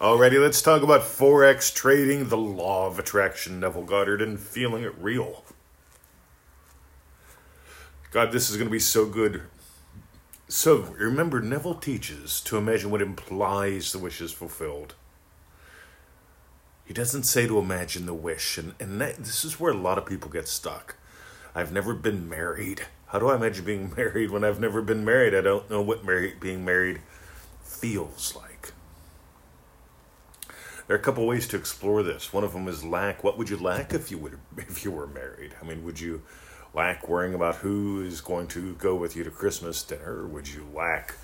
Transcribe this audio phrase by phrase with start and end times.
[0.00, 4.94] Alrighty, let's talk about Forex trading, the law of attraction, Neville Goddard, and feeling it
[4.98, 5.44] real.
[8.10, 9.42] God, this is going to be so good.
[10.48, 14.94] So, remember, Neville teaches to imagine what implies the wish is fulfilled.
[16.86, 19.98] He doesn't say to imagine the wish, and, and that, this is where a lot
[19.98, 20.96] of people get stuck.
[21.54, 22.86] I've never been married.
[23.08, 25.34] How do I imagine being married when I've never been married?
[25.34, 27.02] I don't know what married, being married
[27.62, 28.49] feels like.
[30.90, 32.32] There are a couple ways to explore this.
[32.32, 33.22] One of them is lack.
[33.22, 35.54] What would you lack if you would if you were married?
[35.62, 36.22] I mean, would you
[36.74, 40.26] lack worrying about who is going to go with you to Christmas dinner?
[40.26, 41.14] Would you lack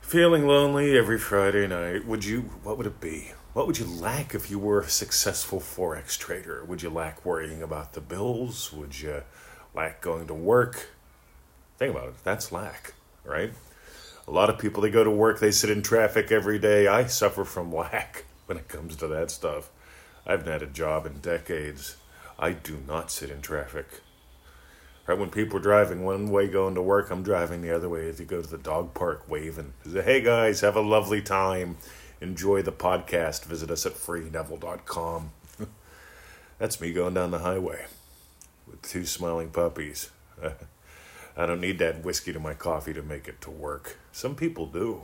[0.00, 2.08] feeling lonely every Friday night?
[2.08, 2.40] Would you?
[2.64, 3.30] What would it be?
[3.52, 6.64] What would you lack if you were a successful forex trader?
[6.64, 8.72] Would you lack worrying about the bills?
[8.72, 9.22] Would you
[9.76, 10.88] lack going to work?
[11.78, 12.24] Think about it.
[12.24, 13.52] That's lack, right?
[14.26, 16.86] A lot of people they go to work, they sit in traffic every day.
[16.86, 19.70] I suffer from lack when it comes to that stuff.
[20.26, 21.96] I haven't had a job in decades.
[22.38, 23.86] I do not sit in traffic.
[25.06, 28.08] Right when people are driving one way going to work, I'm driving the other way
[28.08, 29.74] as you go to the dog park waving.
[29.86, 31.76] Say, hey guys, have a lovely time.
[32.22, 33.44] Enjoy the podcast.
[33.44, 35.32] Visit us at freeneville.com.
[36.58, 37.84] That's me going down the highway
[38.66, 40.10] with two smiling puppies.
[41.36, 43.98] I don't need that whiskey to my coffee to make it to work.
[44.12, 45.02] Some people do.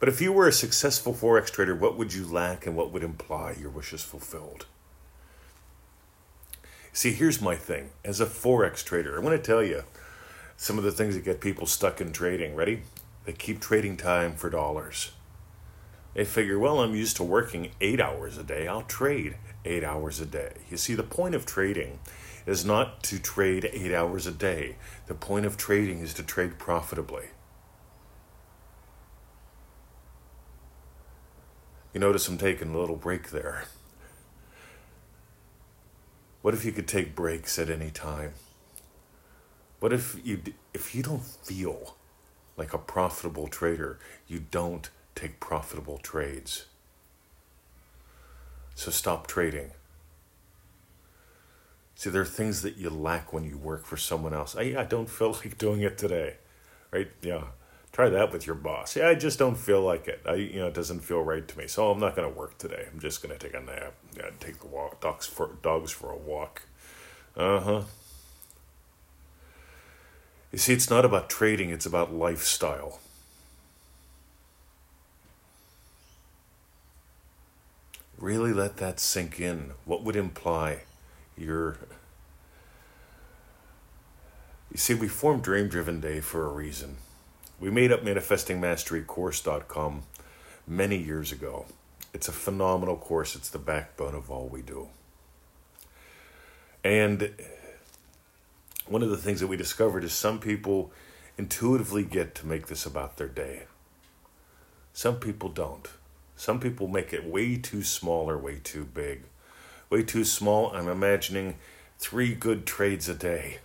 [0.00, 3.04] But if you were a successful Forex trader, what would you lack and what would
[3.04, 4.66] imply your wishes fulfilled?
[6.92, 7.90] See, here's my thing.
[8.04, 9.84] As a Forex trader, I want to tell you
[10.56, 12.56] some of the things that get people stuck in trading.
[12.56, 12.82] Ready?
[13.26, 15.12] They keep trading time for dollars.
[16.14, 20.20] They figure, well, I'm used to working eight hours a day, I'll trade eight hours
[20.20, 20.54] a day.
[20.70, 22.00] You see, the point of trading
[22.46, 26.58] is not to trade eight hours a day, the point of trading is to trade
[26.58, 27.26] profitably.
[31.92, 33.64] You notice I'm taking a little break there.
[36.42, 38.32] What if you could take breaks at any time?
[39.80, 40.40] What if you
[40.72, 41.96] if you don't feel
[42.56, 43.98] like a profitable trader,
[44.28, 44.88] you don't
[45.20, 46.66] take profitable trades.
[48.74, 49.72] So stop trading.
[51.94, 54.56] See, there are things that you lack when you work for someone else.
[54.56, 56.36] I, I don't feel like doing it today,
[56.90, 57.10] right?
[57.20, 57.44] Yeah,
[57.92, 58.96] try that with your boss.
[58.96, 60.22] Yeah, I just don't feel like it.
[60.24, 61.66] I, you know, it doesn't feel right to me.
[61.66, 62.86] So I'm not going to work today.
[62.90, 63.92] I'm just going to take a nap.
[64.16, 66.62] Yeah, take the walk, dogs for dogs for a walk.
[67.36, 67.82] Uh huh.
[70.50, 71.70] You see, it's not about trading.
[71.70, 73.00] It's about lifestyle.
[78.20, 79.72] Really let that sink in.
[79.84, 80.82] What would imply
[81.36, 81.78] your.
[84.70, 86.98] You see, we formed Dream Driven Day for a reason.
[87.58, 90.02] We made up ManifestingMasteryCourse.com
[90.66, 91.66] many years ago.
[92.14, 94.88] It's a phenomenal course, it's the backbone of all we do.
[96.82, 97.32] And
[98.86, 100.92] one of the things that we discovered is some people
[101.36, 103.64] intuitively get to make this about their day,
[104.92, 105.88] some people don't.
[106.40, 109.24] Some people make it way too small or way too big.
[109.90, 111.56] Way too small, I'm imagining
[111.98, 113.58] three good trades a day,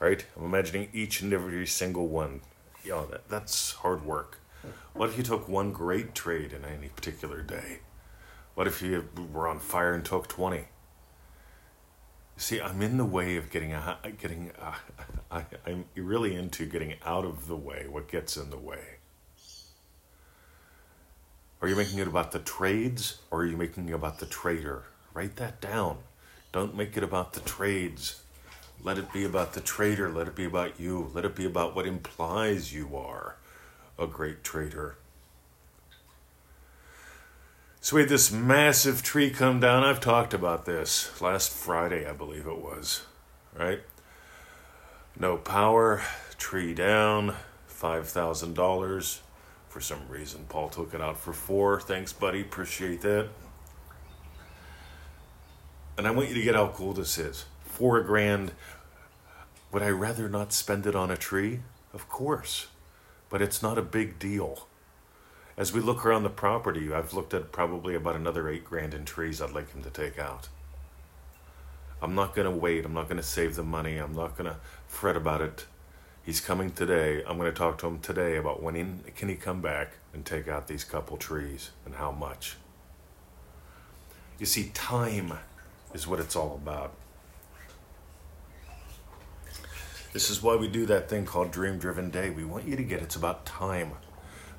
[0.00, 0.24] right?
[0.34, 2.40] I'm imagining each and every single one.
[2.82, 4.38] Know, that, that's hard work.
[4.94, 7.80] What if you took one great trade in any particular day?
[8.54, 10.64] What if you were on fire and took 20?
[12.38, 14.52] See, I'm in the way of getting a, getting.
[14.58, 14.76] A,
[15.30, 17.84] I, I'm really into getting out of the way.
[17.86, 18.97] What gets in the way?
[21.60, 24.84] Are you making it about the trades or are you making it about the trader?
[25.12, 25.98] Write that down.
[26.52, 28.22] Don't make it about the trades.
[28.82, 30.08] Let it be about the trader.
[30.08, 31.10] Let it be about you.
[31.12, 33.36] Let it be about what implies you are
[33.98, 34.96] a great trader.
[37.80, 39.82] So we had this massive tree come down.
[39.82, 43.02] I've talked about this last Friday, I believe it was,
[43.58, 43.80] right?
[45.18, 46.02] No power,
[46.38, 47.34] tree down,
[47.68, 49.20] $5,000
[49.68, 50.46] for some reason.
[50.48, 51.80] Paul took it out for four.
[51.80, 52.40] Thanks, buddy.
[52.40, 53.28] Appreciate that.
[55.96, 57.44] And I want you to get how cool this is.
[57.64, 58.52] Four grand.
[59.72, 61.60] Would I rather not spend it on a tree?
[61.92, 62.68] Of course.
[63.28, 64.66] But it's not a big deal.
[65.56, 69.04] As we look around the property, I've looked at probably about another eight grand in
[69.04, 70.48] trees I'd like him to take out.
[72.00, 72.84] I'm not going to wait.
[72.84, 73.98] I'm not going to save the money.
[73.98, 74.56] I'm not going to
[74.86, 75.66] fret about it
[76.28, 77.22] He's coming today.
[77.26, 80.26] I'm going to talk to him today about when he, can he come back and
[80.26, 82.56] take out these couple trees and how much.
[84.38, 85.38] You see, time
[85.94, 86.92] is what it's all about.
[90.12, 92.28] This is why we do that thing called Dream Driven Day.
[92.28, 93.92] We want you to get it's about time.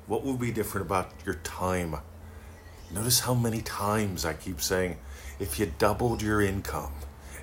[0.08, 1.94] What would be different about your time?
[2.92, 4.98] Notice how many times I keep saying,
[5.38, 6.94] if you doubled your income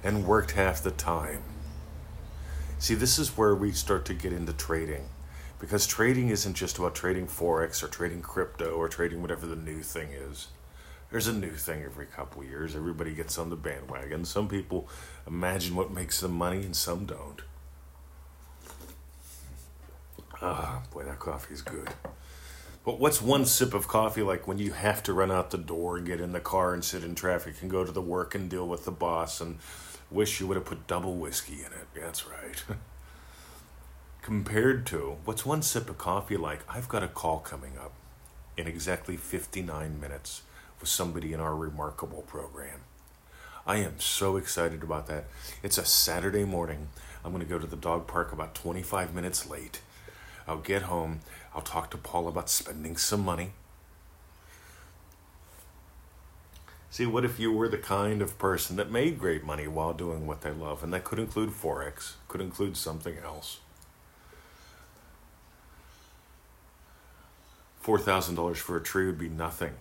[0.03, 1.44] and worked half the time.
[2.79, 5.09] See, this is where we start to get into trading.
[5.59, 9.81] Because trading isn't just about trading Forex or trading crypto or trading whatever the new
[9.81, 10.50] thing is.
[11.09, 12.75] There's a new thing every couple years.
[12.75, 14.25] Everybody gets on the bandwagon.
[14.25, 14.88] Some people
[15.25, 17.41] imagine what makes them money and some don't.
[20.39, 21.89] Ah, boy, that coffee is good.
[22.85, 25.97] But what's one sip of coffee like when you have to run out the door
[25.97, 28.47] and get in the car and sit in traffic and go to the work and
[28.47, 29.57] deal with the boss and
[30.09, 31.88] wish you would have put double whiskey in it?
[31.95, 32.63] That's right.
[34.21, 36.59] Compared to what's one sip of coffee like?
[36.69, 37.94] I've got a call coming up
[38.57, 40.42] in exactly 59 minutes
[40.80, 42.81] with somebody in our remarkable program.
[43.65, 45.25] I am so excited about that.
[45.62, 46.88] It's a Saturday morning.
[47.24, 49.81] I'm going to go to the dog park about 25 minutes late.
[50.48, 51.19] I'll get home.
[51.53, 53.51] I'll talk to Paul about spending some money.
[56.89, 60.25] See, what if you were the kind of person that made great money while doing
[60.25, 60.84] what they love?
[60.84, 63.60] And that could include Forex, could include something else.
[67.84, 69.74] $4,000 for a tree would be nothing.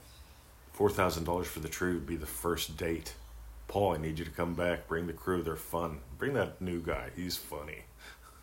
[0.77, 3.15] $4,000 for the tree would be the first date.
[3.69, 4.87] Paul, I need you to come back.
[4.87, 5.43] Bring the crew.
[5.43, 5.99] They're fun.
[6.19, 7.11] Bring that new guy.
[7.17, 7.85] He's funny.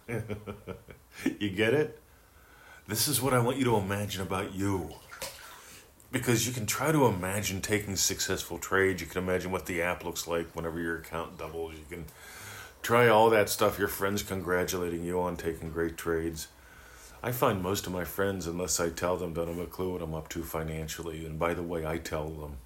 [1.39, 2.00] you get it?
[2.88, 4.89] This is what I want you to imagine about you.
[6.13, 9.01] Because you can try to imagine taking successful trades.
[9.01, 11.74] You can imagine what the app looks like whenever your account doubles.
[11.74, 12.06] You can
[12.83, 13.80] try all that stuff.
[13.80, 16.50] Your friends congratulating you on taking great trades.
[17.24, 20.04] I find most of my friends, unless I tell them, don't have a clue what
[20.04, 21.25] I'm up to financially.
[21.25, 22.57] And by the way, I tell them.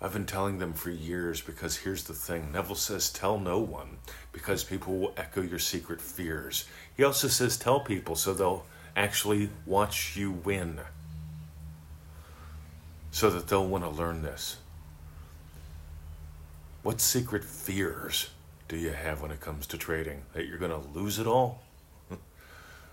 [0.00, 3.98] I've been telling them for years because here's the thing Neville says, tell no one
[4.32, 6.66] because people will echo your secret fears.
[6.96, 8.64] He also says, tell people so they'll
[8.96, 10.78] actually watch you win,
[13.10, 14.56] so that they'll want to learn this.
[16.82, 18.30] What secret fears
[18.68, 20.22] do you have when it comes to trading?
[20.32, 21.62] That you're going to lose it all?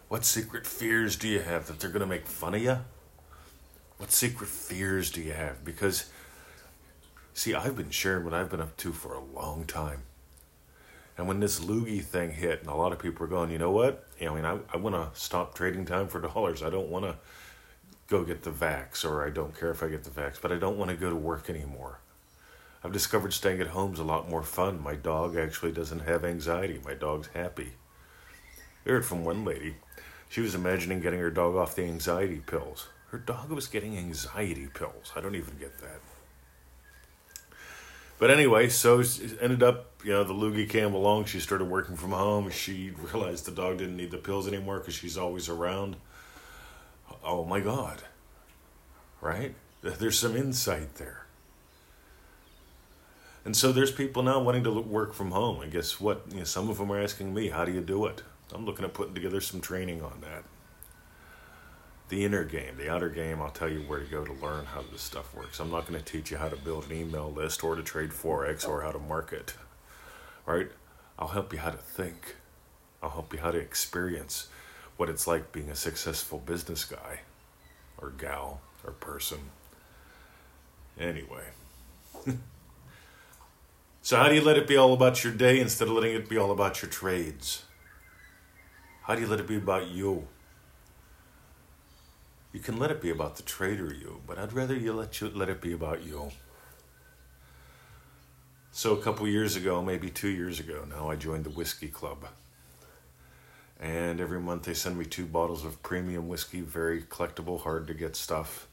[0.07, 2.77] What secret fears do you have that they're going to make fun of you?
[3.97, 5.65] What secret fears do you have?
[5.65, 6.05] Because
[7.37, 10.03] See, I've been sharing what I've been up to for a long time.
[11.17, 13.71] And when this loogie thing hit, and a lot of people were going, you know
[13.71, 14.07] what?
[14.21, 16.63] I mean, I, I want to stop trading time for dollars.
[16.63, 17.17] I don't want to
[18.07, 20.57] go get the vax, or I don't care if I get the vax, but I
[20.57, 21.99] don't want to go to work anymore.
[22.83, 24.81] I've discovered staying at home is a lot more fun.
[24.81, 26.79] My dog actually doesn't have anxiety.
[26.85, 27.73] My dog's happy.
[28.85, 29.77] I heard from one lady.
[30.29, 32.89] She was imagining getting her dog off the anxiety pills.
[33.09, 35.11] Her dog was getting anxiety pills.
[35.15, 35.99] I don't even get that.
[38.17, 41.25] But anyway, so it ended up, you know, the loogie came along.
[41.25, 42.49] She started working from home.
[42.49, 45.95] She realized the dog didn't need the pills anymore because she's always around.
[47.25, 48.03] Oh my God.
[49.19, 49.55] Right?
[49.81, 51.25] There's some insight there.
[53.43, 55.61] And so there's people now wanting to work from home.
[55.61, 56.23] And guess what?
[56.31, 58.23] You know, some of them are asking me, how do you do it?
[58.53, 60.43] I'm looking at putting together some training on that
[62.09, 64.83] the inner game, the outer game, I'll tell you where to go to learn how
[64.91, 65.59] this stuff works.
[65.59, 68.11] I'm not going to teach you how to build an email list or to trade
[68.11, 69.55] Forex or how to market,
[70.45, 70.69] right?
[71.17, 72.35] I'll help you how to think.
[73.01, 74.47] I'll help you how to experience
[74.97, 77.21] what it's like being a successful business guy
[77.97, 79.39] or gal or person.
[80.99, 81.43] Anyway.
[84.01, 86.29] so, how do you let it be all about your day instead of letting it
[86.29, 87.63] be all about your trades?
[89.03, 90.27] How do you let it be about you?
[92.53, 95.29] You can let it be about the trader you, but I'd rather you let you
[95.29, 96.31] let it be about you.
[98.71, 102.25] So a couple years ago, maybe two years ago now, I joined the whiskey club.
[103.79, 107.93] And every month they send me two bottles of premium whiskey, very collectible, hard to
[107.93, 108.67] get stuff.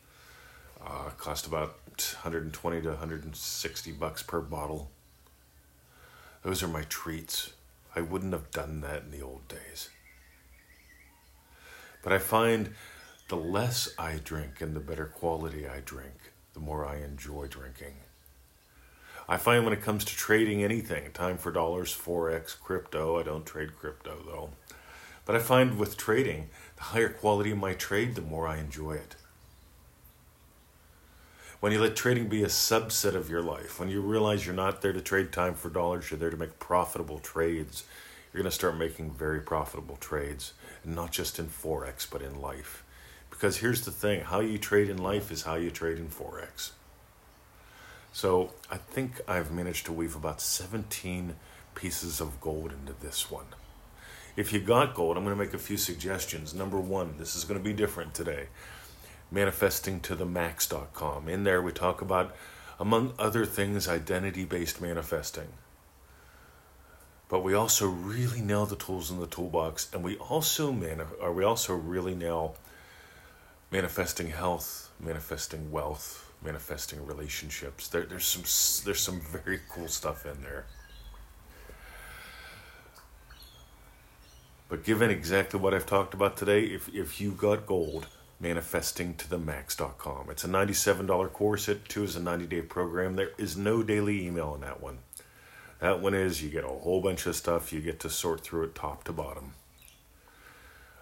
[0.81, 1.77] Uh, cost about
[2.23, 4.91] 120 to 160 bucks per bottle.
[6.43, 7.53] Those are my treats.
[7.95, 9.91] I wouldn't have done that in the old days.
[12.03, 12.71] But I find
[13.29, 17.95] the less I drink and the better quality I drink, the more I enjoy drinking.
[19.29, 23.47] I find when it comes to trading anything, time for dollars, Forex, crypto, I don't
[23.47, 24.51] trade crypto though.
[25.25, 28.93] But I find with trading, the higher quality of my trade, the more I enjoy
[28.93, 29.17] it.
[31.61, 34.83] When you let trading be a subset of your life, when you realize you're not
[34.83, 37.85] there to trade time for dollars, you're there to make profitable trades,
[38.33, 42.41] you're going to start making very profitable trades, and not just in Forex, but in
[42.41, 42.83] life.
[43.31, 46.73] Because here's the thing how you trade in life is how you trade in Forex.
[48.13, 51.37] So I think I've managed to weave about 17
[51.75, 53.47] pieces of gold into this one.
[54.37, 56.55] If you got gold, I'm going to make a few suggestions.
[56.55, 58.49] Number one, this is going to be different today.
[59.31, 61.29] Manifesting to the max.com.
[61.29, 62.35] In there, we talk about,
[62.79, 65.49] among other things, identity based manifesting.
[67.29, 71.33] But we also really nail the tools in the toolbox, and we also man, or
[71.33, 72.57] we also really nail
[73.71, 77.89] manifesting health, manifesting wealth, manifesting relationships.
[77.89, 78.43] There, there's some
[78.85, 80.67] there's some very cool stuff in there.
[84.73, 88.07] But given exactly what I've talked about today, if, if you got gold,
[88.41, 90.31] manifesting to the max.com.
[90.31, 91.69] It's a $97 course.
[91.69, 93.15] It too is a 90 day program.
[93.17, 95.01] There is no daily email in that one.
[95.81, 97.71] That one is you get a whole bunch of stuff.
[97.71, 99.53] You get to sort through it top to bottom.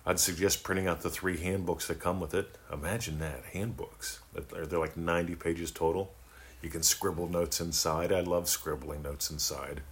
[0.04, 2.58] I'd suggest printing out the three handbooks that come with it.
[2.72, 4.18] Imagine that handbooks.
[4.34, 6.12] They're like 90 pages total.
[6.60, 8.10] You can scribble notes inside.
[8.10, 9.82] I love scribbling notes inside.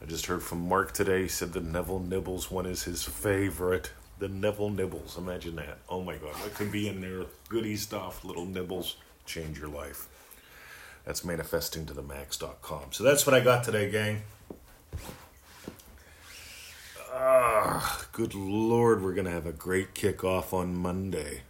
[0.00, 1.22] I just heard from Mark today.
[1.22, 3.92] He said the Neville Nibbles one is his favorite.
[4.18, 5.16] The Neville Nibbles.
[5.16, 5.78] Imagine that.
[5.88, 6.34] Oh my God.
[6.34, 7.24] What can be in there?
[7.48, 8.96] Goody stuff, little nibbles.
[9.24, 10.08] Change your life.
[11.04, 12.92] That's manifesting to the max.com.
[12.92, 14.22] So that's what I got today, gang.
[17.12, 21.42] Ah, good Lord, we're going to have a great kickoff on Monday.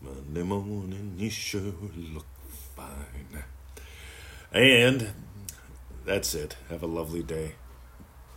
[0.00, 2.26] Monday morning, you sure look
[2.76, 3.42] fine.
[4.52, 5.10] And
[6.06, 6.56] that's it.
[6.70, 7.56] Have a lovely day.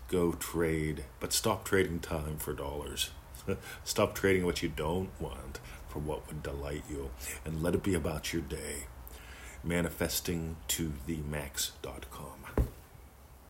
[0.10, 3.12] Go trade, but stop trading time for dollars.
[3.84, 7.12] stop trading what you don't want for what would delight you,
[7.46, 8.88] and let it be about your day.
[9.64, 12.69] Manifesting to the max.com.